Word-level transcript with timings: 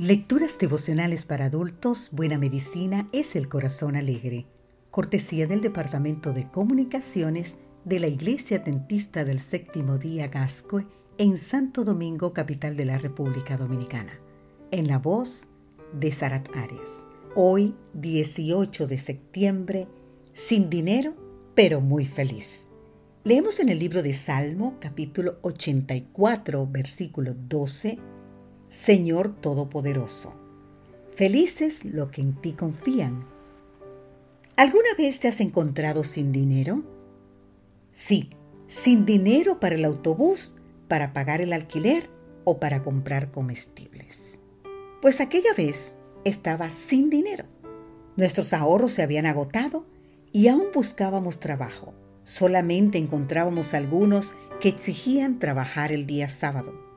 Lecturas 0.00 0.58
devocionales 0.58 1.26
para 1.26 1.44
adultos, 1.44 2.08
Buena 2.12 2.38
Medicina 2.38 3.06
es 3.12 3.36
el 3.36 3.50
Corazón 3.50 3.96
Alegre. 3.96 4.46
Cortesía 4.90 5.46
del 5.46 5.60
Departamento 5.60 6.32
de 6.32 6.50
Comunicaciones 6.50 7.58
de 7.84 8.00
la 8.00 8.06
Iglesia 8.06 8.60
Dentista 8.60 9.26
del 9.26 9.40
Séptimo 9.40 9.98
Día 9.98 10.28
Gascue 10.28 10.86
en 11.18 11.36
Santo 11.36 11.84
Domingo, 11.84 12.32
capital 12.32 12.76
de 12.76 12.86
la 12.86 12.96
República 12.96 13.58
Dominicana. 13.58 14.18
En 14.70 14.88
la 14.88 14.98
voz 14.98 15.48
de 15.92 16.10
Sarat 16.12 16.48
Arias. 16.56 17.06
Hoy, 17.34 17.74
18 17.92 18.86
de 18.86 18.96
septiembre, 18.96 19.86
sin 20.32 20.70
dinero, 20.70 21.12
pero 21.54 21.82
muy 21.82 22.06
feliz. 22.06 22.70
Leemos 23.22 23.60
en 23.60 23.68
el 23.68 23.78
libro 23.78 24.02
de 24.02 24.14
Salmo, 24.14 24.78
capítulo 24.80 25.36
84, 25.42 26.66
versículo 26.66 27.34
12 27.34 27.98
Señor 28.70 29.34
Todopoderoso. 29.34 30.32
Felices 31.12 31.84
los 31.84 32.10
que 32.10 32.20
en 32.20 32.40
ti 32.40 32.52
confían. 32.52 33.24
¿Alguna 34.54 34.94
vez 34.96 35.18
te 35.18 35.26
has 35.26 35.40
encontrado 35.40 36.04
sin 36.04 36.30
dinero? 36.30 36.84
Sí, 37.90 38.30
sin 38.68 39.04
dinero 39.04 39.58
para 39.58 39.74
el 39.74 39.84
autobús, 39.84 40.54
para 40.86 41.12
pagar 41.12 41.40
el 41.40 41.52
alquiler 41.52 42.08
o 42.44 42.60
para 42.60 42.80
comprar 42.80 43.32
comestibles. 43.32 44.38
Pues 45.02 45.20
aquella 45.20 45.52
vez 45.52 45.96
estaba 46.24 46.70
sin 46.70 47.10
dinero. 47.10 47.46
Nuestros 48.14 48.52
ahorros 48.52 48.92
se 48.92 49.02
habían 49.02 49.26
agotado 49.26 49.84
y 50.30 50.46
aún 50.46 50.66
buscábamos 50.72 51.40
trabajo. 51.40 51.92
Solamente 52.22 52.98
encontrábamos 52.98 53.74
algunos 53.74 54.36
que 54.60 54.68
exigían 54.68 55.40
trabajar 55.40 55.90
el 55.90 56.06
día 56.06 56.28
sábado 56.28 56.89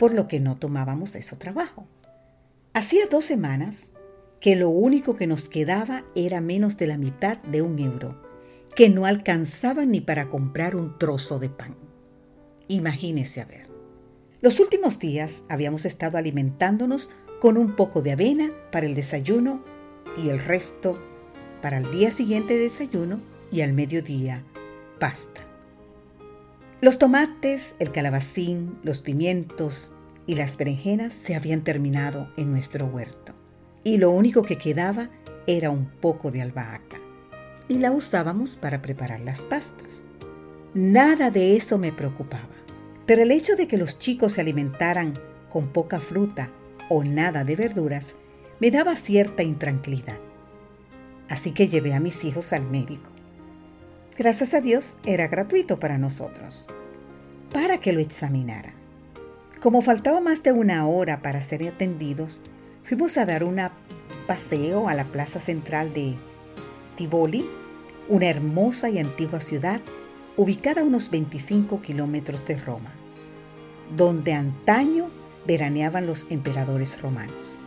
por 0.00 0.14
lo 0.14 0.28
que 0.28 0.40
no 0.40 0.56
tomábamos 0.56 1.14
eso 1.14 1.36
trabajo. 1.36 1.86
Hacía 2.72 3.04
dos 3.10 3.26
semanas 3.26 3.90
que 4.40 4.56
lo 4.56 4.70
único 4.70 5.14
que 5.14 5.26
nos 5.26 5.46
quedaba 5.46 6.04
era 6.14 6.40
menos 6.40 6.78
de 6.78 6.86
la 6.86 6.96
mitad 6.96 7.36
de 7.42 7.60
un 7.60 7.78
euro, 7.78 8.18
que 8.74 8.88
no 8.88 9.04
alcanzaba 9.04 9.84
ni 9.84 10.00
para 10.00 10.30
comprar 10.30 10.74
un 10.74 10.96
trozo 10.96 11.38
de 11.38 11.50
pan. 11.50 11.76
Imagínese 12.66 13.42
a 13.42 13.44
ver. 13.44 13.68
Los 14.40 14.58
últimos 14.58 14.98
días 14.98 15.42
habíamos 15.50 15.84
estado 15.84 16.16
alimentándonos 16.16 17.10
con 17.38 17.58
un 17.58 17.76
poco 17.76 18.00
de 18.00 18.12
avena 18.12 18.50
para 18.72 18.86
el 18.86 18.94
desayuno 18.94 19.62
y 20.16 20.30
el 20.30 20.38
resto 20.38 20.98
para 21.60 21.76
el 21.76 21.90
día 21.90 22.10
siguiente 22.10 22.54
de 22.54 22.60
desayuno 22.60 23.20
y 23.52 23.60
al 23.60 23.74
mediodía 23.74 24.44
pasta. 24.98 25.49
Los 26.82 26.98
tomates, 26.98 27.74
el 27.78 27.92
calabacín, 27.92 28.78
los 28.82 29.00
pimientos 29.00 29.92
y 30.26 30.34
las 30.36 30.56
berenjenas 30.56 31.12
se 31.12 31.34
habían 31.34 31.62
terminado 31.62 32.30
en 32.38 32.50
nuestro 32.50 32.86
huerto. 32.86 33.34
Y 33.84 33.98
lo 33.98 34.10
único 34.10 34.42
que 34.42 34.56
quedaba 34.56 35.10
era 35.46 35.68
un 35.68 35.90
poco 35.90 36.30
de 36.30 36.40
albahaca. 36.40 36.96
Y 37.68 37.78
la 37.78 37.90
usábamos 37.90 38.56
para 38.56 38.80
preparar 38.80 39.20
las 39.20 39.42
pastas. 39.42 40.04
Nada 40.72 41.30
de 41.30 41.54
eso 41.54 41.76
me 41.76 41.92
preocupaba. 41.92 42.48
Pero 43.04 43.24
el 43.24 43.30
hecho 43.30 43.56
de 43.56 43.68
que 43.68 43.76
los 43.76 43.98
chicos 43.98 44.32
se 44.32 44.40
alimentaran 44.40 45.18
con 45.50 45.74
poca 45.74 46.00
fruta 46.00 46.50
o 46.88 47.04
nada 47.04 47.44
de 47.44 47.56
verduras 47.56 48.16
me 48.58 48.70
daba 48.70 48.96
cierta 48.96 49.42
intranquilidad. 49.42 50.18
Así 51.28 51.52
que 51.52 51.66
llevé 51.66 51.92
a 51.92 52.00
mis 52.00 52.24
hijos 52.24 52.54
al 52.54 52.62
médico. 52.62 53.09
Gracias 54.18 54.54
a 54.54 54.60
Dios 54.60 54.96
era 55.04 55.28
gratuito 55.28 55.78
para 55.78 55.96
nosotros, 55.96 56.68
para 57.52 57.78
que 57.78 57.92
lo 57.92 58.00
examinara. 58.00 58.74
Como 59.60 59.82
faltaba 59.82 60.20
más 60.20 60.42
de 60.42 60.52
una 60.52 60.86
hora 60.86 61.22
para 61.22 61.40
ser 61.40 61.66
atendidos, 61.66 62.42
fuimos 62.82 63.16
a 63.16 63.24
dar 63.24 63.44
un 63.44 63.60
paseo 64.26 64.88
a 64.88 64.94
la 64.94 65.04
plaza 65.04 65.38
central 65.38 65.94
de 65.94 66.16
Tivoli, 66.96 67.48
una 68.08 68.26
hermosa 68.26 68.90
y 68.90 68.98
antigua 68.98 69.40
ciudad 69.40 69.80
ubicada 70.36 70.80
a 70.80 70.84
unos 70.84 71.10
25 71.10 71.80
kilómetros 71.80 72.46
de 72.46 72.56
Roma, 72.56 72.92
donde 73.96 74.32
antaño 74.32 75.08
veraneaban 75.46 76.06
los 76.06 76.26
emperadores 76.30 77.00
romanos. 77.00 77.60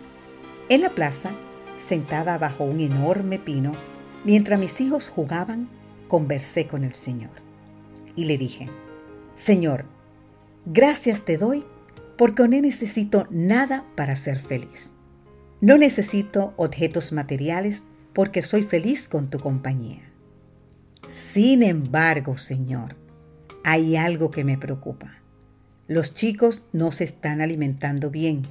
En 0.70 0.82
la 0.82 0.90
plaza, 0.90 1.32
sentada 1.78 2.38
bajo 2.38 2.64
un 2.64 2.80
enorme 2.80 3.40
pino, 3.40 3.72
mientras 4.24 4.60
mis 4.60 4.80
hijos 4.82 5.10
jugaban, 5.10 5.70
conversé 6.08 6.68
con 6.68 6.84
el 6.84 6.96
Señor 6.96 7.32
y 8.16 8.26
le 8.26 8.38
dije, 8.38 8.70
Señor, 9.36 9.86
gracias 10.66 11.26
te 11.26 11.38
doy 11.38 11.66
porque 12.18 12.44
no 12.44 12.62
necesito 12.62 13.28
nada 13.30 13.86
para 13.96 14.16
ser 14.16 14.40
feliz. 14.40 14.92
No 15.62 15.78
necesito 15.78 16.54
objetos 16.58 17.12
materiales 17.14 17.84
porque 18.14 18.44
soy 18.44 18.64
feliz 18.64 19.08
con 19.08 19.30
tu 19.30 19.40
compañía. 19.40 20.04
Sin 21.08 21.64
embargo, 21.64 22.38
Señor, 22.38 22.96
hay 23.64 23.96
algo 23.96 24.30
que 24.30 24.44
me 24.44 24.58
preocupa. 24.58 25.16
Los 25.88 26.14
chicos 26.14 26.68
no 26.74 26.92
se 26.92 27.06
están 27.06 27.42
alimentando 27.42 28.10
bien. 28.10 28.44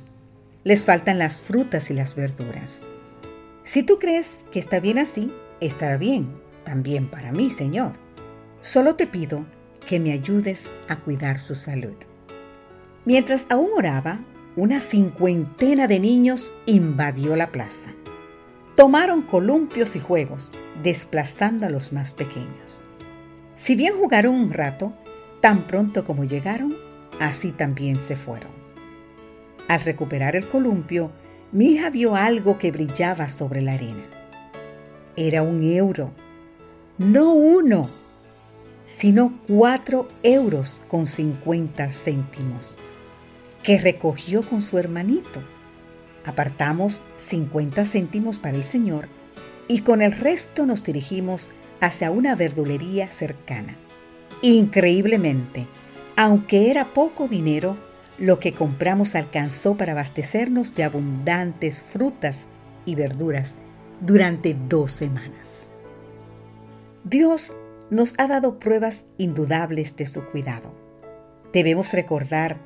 Les 0.64 0.84
faltan 0.84 1.18
las 1.18 1.40
frutas 1.40 1.90
y 1.90 1.94
las 1.94 2.14
verduras. 2.14 2.82
Si 3.64 3.82
tú 3.82 3.98
crees 3.98 4.44
que 4.50 4.58
está 4.58 4.80
bien 4.80 4.98
así, 4.98 5.32
estará 5.60 5.96
bien 5.96 6.42
también 6.64 7.08
para 7.08 7.32
mí, 7.32 7.50
Señor. 7.50 7.92
Solo 8.60 8.94
te 8.94 9.06
pido 9.06 9.44
que 9.86 9.98
me 9.98 10.12
ayudes 10.12 10.72
a 10.88 10.96
cuidar 10.96 11.40
su 11.40 11.54
salud. 11.54 11.94
Mientras 13.04 13.46
aún 13.50 13.70
oraba, 13.76 14.20
una 14.54 14.80
cincuentena 14.80 15.88
de 15.88 15.98
niños 15.98 16.52
invadió 16.66 17.36
la 17.36 17.50
plaza. 17.50 17.90
Tomaron 18.76 19.22
columpios 19.22 19.96
y 19.96 20.00
juegos, 20.00 20.52
desplazando 20.82 21.66
a 21.66 21.70
los 21.70 21.92
más 21.92 22.12
pequeños. 22.12 22.82
Si 23.54 23.76
bien 23.76 23.94
jugaron 23.96 24.34
un 24.34 24.52
rato, 24.52 24.92
tan 25.40 25.66
pronto 25.66 26.04
como 26.04 26.24
llegaron, 26.24 26.76
así 27.20 27.52
también 27.52 27.98
se 27.98 28.16
fueron. 28.16 28.50
Al 29.68 29.80
recuperar 29.80 30.36
el 30.36 30.48
columpio, 30.48 31.12
mi 31.50 31.72
hija 31.72 31.90
vio 31.90 32.14
algo 32.14 32.58
que 32.58 32.72
brillaba 32.72 33.28
sobre 33.28 33.62
la 33.62 33.74
arena. 33.74 34.04
Era 35.16 35.42
un 35.42 35.62
euro 35.62 36.12
no 36.98 37.32
uno, 37.32 37.88
sino 38.86 39.38
cuatro 39.48 40.08
euros 40.22 40.82
con 40.88 41.06
cincuenta 41.06 41.90
céntimos, 41.90 42.78
que 43.62 43.78
recogió 43.78 44.42
con 44.42 44.60
su 44.60 44.78
hermanito. 44.78 45.42
Apartamos 46.24 47.02
cincuenta 47.16 47.84
céntimos 47.84 48.38
para 48.38 48.56
el 48.56 48.64
Señor 48.64 49.08
y 49.68 49.80
con 49.80 50.02
el 50.02 50.12
resto 50.12 50.66
nos 50.66 50.84
dirigimos 50.84 51.50
hacia 51.80 52.10
una 52.10 52.36
verdulería 52.36 53.10
cercana. 53.10 53.76
Increíblemente, 54.42 55.66
aunque 56.16 56.70
era 56.70 56.92
poco 56.92 57.26
dinero, 57.26 57.76
lo 58.18 58.38
que 58.38 58.52
compramos 58.52 59.14
alcanzó 59.14 59.76
para 59.76 59.92
abastecernos 59.92 60.74
de 60.74 60.84
abundantes 60.84 61.82
frutas 61.82 62.46
y 62.84 62.94
verduras 62.94 63.56
durante 64.00 64.54
dos 64.68 64.92
semanas. 64.92 65.71
Dios 67.04 67.56
nos 67.90 68.14
ha 68.18 68.26
dado 68.26 68.58
pruebas 68.58 69.06
indudables 69.18 69.96
de 69.96 70.06
su 70.06 70.24
cuidado. 70.24 70.72
Debemos 71.52 71.92
recordar 71.92 72.58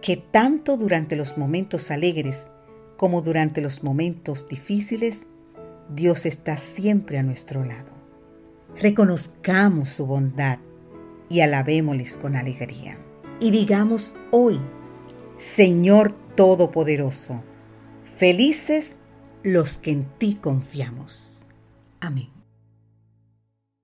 que 0.00 0.16
tanto 0.16 0.76
durante 0.76 1.16
los 1.16 1.36
momentos 1.36 1.90
alegres 1.90 2.48
como 2.96 3.20
durante 3.20 3.60
los 3.60 3.82
momentos 3.82 4.48
difíciles, 4.48 5.26
Dios 5.94 6.24
está 6.24 6.56
siempre 6.56 7.18
a 7.18 7.22
nuestro 7.22 7.64
lado. 7.64 7.92
Reconozcamos 8.80 9.90
su 9.90 10.06
bondad 10.06 10.58
y 11.28 11.40
alabémosles 11.40 12.16
con 12.16 12.36
alegría. 12.36 12.96
Y 13.40 13.50
digamos 13.50 14.14
hoy, 14.30 14.60
Señor 15.36 16.12
Todopoderoso, 16.36 17.42
felices 18.16 18.96
los 19.42 19.78
que 19.78 19.90
en 19.90 20.06
ti 20.18 20.36
confiamos. 20.40 21.44
Amén. 22.00 22.33